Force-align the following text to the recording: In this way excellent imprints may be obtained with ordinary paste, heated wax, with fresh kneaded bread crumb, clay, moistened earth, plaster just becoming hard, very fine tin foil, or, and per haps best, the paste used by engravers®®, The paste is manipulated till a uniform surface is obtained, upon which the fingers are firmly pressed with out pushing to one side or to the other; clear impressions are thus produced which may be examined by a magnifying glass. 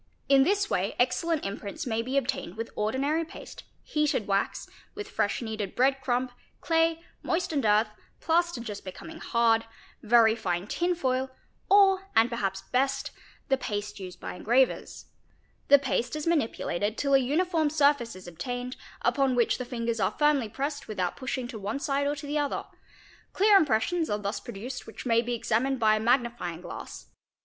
In 0.27 0.41
this 0.41 0.67
way 0.67 0.95
excellent 0.97 1.45
imprints 1.45 1.85
may 1.85 2.01
be 2.01 2.17
obtained 2.17 2.57
with 2.57 2.71
ordinary 2.75 3.23
paste, 3.23 3.65
heated 3.83 4.25
wax, 4.25 4.67
with 4.95 5.07
fresh 5.07 5.43
kneaded 5.43 5.75
bread 5.75 6.01
crumb, 6.01 6.31
clay, 6.59 7.03
moistened 7.21 7.65
earth, 7.67 7.89
plaster 8.19 8.59
just 8.61 8.83
becoming 8.83 9.19
hard, 9.19 9.65
very 10.01 10.35
fine 10.35 10.65
tin 10.65 10.95
foil, 10.95 11.29
or, 11.69 12.09
and 12.15 12.31
per 12.31 12.37
haps 12.37 12.63
best, 12.63 13.11
the 13.47 13.57
paste 13.59 13.99
used 13.99 14.19
by 14.19 14.35
engravers®®, 14.39 15.05
The 15.67 15.77
paste 15.77 16.15
is 16.15 16.25
manipulated 16.25 16.97
till 16.97 17.13
a 17.13 17.19
uniform 17.19 17.69
surface 17.69 18.15
is 18.15 18.27
obtained, 18.27 18.77
upon 19.03 19.35
which 19.35 19.59
the 19.59 19.65
fingers 19.65 19.99
are 19.99 20.15
firmly 20.17 20.49
pressed 20.49 20.87
with 20.87 20.99
out 20.99 21.15
pushing 21.15 21.47
to 21.49 21.59
one 21.59 21.77
side 21.77 22.07
or 22.07 22.15
to 22.15 22.25
the 22.25 22.39
other; 22.39 22.65
clear 23.33 23.55
impressions 23.55 24.09
are 24.09 24.17
thus 24.17 24.39
produced 24.39 24.87
which 24.87 25.05
may 25.05 25.21
be 25.21 25.35
examined 25.35 25.79
by 25.79 25.95
a 25.97 25.99
magnifying 25.99 26.61
glass. 26.61 27.05